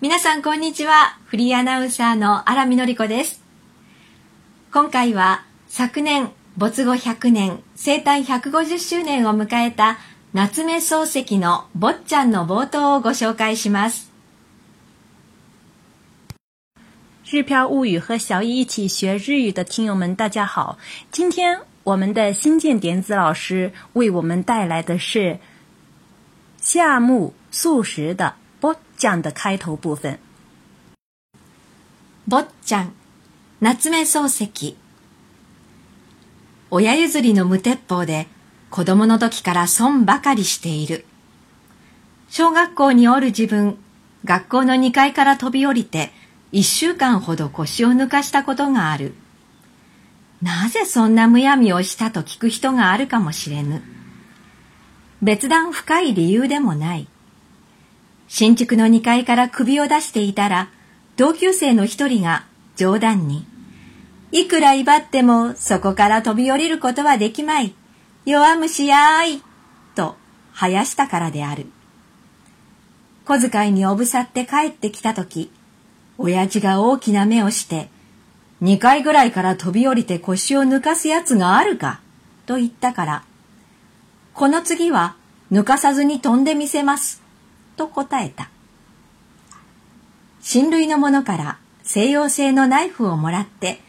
[0.00, 1.18] 皆さんこんにちは。
[1.24, 3.42] フリーアナウンサーの荒見のり子です。
[4.72, 9.98] 今回は昨年没後100年、生誕150周年を迎えた
[10.32, 14.12] 夏目漱石の坊ちゃんの冒頭をご紹介します。
[17.24, 20.78] 日漂物语和小易一起学日语的听友们，大家好！
[21.10, 25.40] 今天我们的新建点子老师为我们带来的是
[26.60, 28.36] 夏目漱石的
[28.98, 30.18] “波讲”的开头部分。
[32.26, 32.92] 坊ちゃん、
[33.60, 34.76] 夏目漱石。
[36.70, 38.26] 親譲りの無鉄砲で
[38.70, 41.06] 子供の時から損ばかりしている。
[42.28, 43.78] 小学校におる自分、
[44.24, 46.10] 学校の2階から飛び降りて
[46.52, 49.14] 一週間ほど腰を抜かしたことがある。
[50.42, 53.82] なぜそんなむやみをしたと聞く人があるかもしれぬ。
[55.22, 57.08] 別段深い理由でもない。
[58.28, 60.68] 新築の2階から首を出していたら、
[61.16, 62.44] 同級生の一人が
[62.76, 63.46] 冗談に、
[64.30, 67.74] いくら威張ってもそこから飛び降りることはできまい。
[68.26, 69.42] 弱虫やーい。
[69.94, 70.16] と
[70.52, 71.66] 生やしたからである。
[73.24, 75.50] 小遣いにおぶさって帰ってきたとき、
[76.18, 77.88] 親父が大きな目をして、
[78.60, 82.00] 二階ぐらいから飛び降りて腰を抜かすやつがあるか
[82.44, 83.24] と言ったから、
[84.34, 85.16] この次は
[85.50, 87.27] 抜かさずに飛んでみせます。
[87.78, 88.50] と答えた。
[90.42, 93.80] 親類の者から西洋製のナイフをもらって、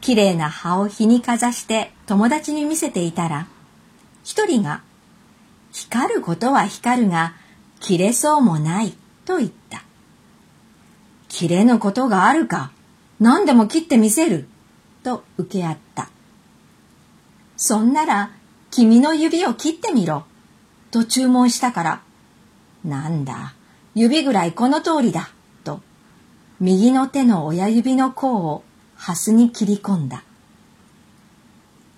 [0.00, 3.46] 綺麗な葉を日にかざして友達に見せていたら、
[4.24, 4.82] 一人が、
[5.72, 7.34] 光ることは光るが、
[7.80, 9.82] 切れそうもないと言った。
[11.28, 12.72] 切れぬことがあるか、
[13.20, 14.48] 何でも切ってみせる、
[15.02, 16.08] と受け合った。
[17.56, 18.30] そんなら、
[18.70, 20.24] 君の指を切ってみろ、
[20.90, 22.02] と注文したから、
[22.84, 23.54] なんだ、
[23.94, 25.30] 指ぐらいこの通りだ、
[25.64, 25.80] と、
[26.60, 28.64] 右の手の親指の甲を
[28.96, 30.24] ハスに切り込んだ。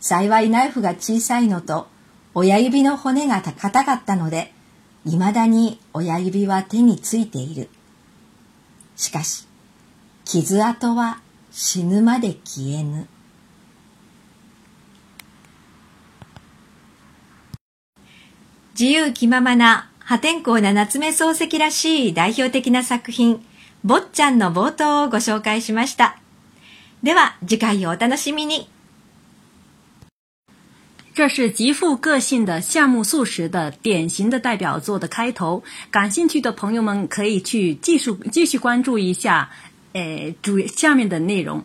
[0.00, 1.88] 幸いナイフが小さいのと、
[2.34, 4.52] 親指の骨が硬かったので、
[5.04, 7.68] 未だに親指は手についている。
[8.96, 9.46] しかし、
[10.24, 13.08] 傷跡は死ぬまで消えぬ。
[18.78, 23.44] 自由気ままな破天荒な夏目漱石らしい代表的な作品、
[23.84, 26.16] 坊ちゃんの冒頭をご紹介しました。
[27.02, 28.70] では次回をお楽しみに。
[31.14, 35.62] 这是极富个性的夏目漱石的典型的代表作的开头。
[35.90, 39.50] 感兴趣的朋友们可以去继续继续关注一下，
[39.92, 41.62] 诶呃，主下面的内容。